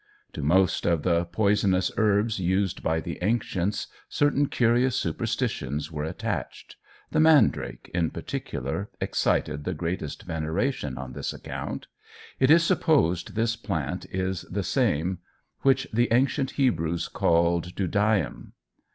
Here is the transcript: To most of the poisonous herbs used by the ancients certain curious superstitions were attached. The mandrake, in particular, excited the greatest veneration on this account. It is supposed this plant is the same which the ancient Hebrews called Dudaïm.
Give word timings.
To 0.33 0.41
most 0.41 0.87
of 0.87 1.03
the 1.03 1.25
poisonous 1.25 1.91
herbs 1.95 2.39
used 2.39 2.81
by 2.81 3.01
the 3.01 3.19
ancients 3.21 3.85
certain 4.09 4.47
curious 4.47 4.95
superstitions 4.95 5.91
were 5.91 6.05
attached. 6.05 6.75
The 7.11 7.19
mandrake, 7.19 7.91
in 7.93 8.09
particular, 8.09 8.89
excited 8.99 9.63
the 9.63 9.75
greatest 9.75 10.23
veneration 10.23 10.97
on 10.97 11.13
this 11.13 11.33
account. 11.33 11.85
It 12.39 12.49
is 12.49 12.63
supposed 12.63 13.35
this 13.35 13.55
plant 13.55 14.07
is 14.09 14.41
the 14.49 14.63
same 14.63 15.19
which 15.61 15.87
the 15.93 16.07
ancient 16.11 16.49
Hebrews 16.57 17.07
called 17.07 17.75
Dudaïm. 17.75 18.53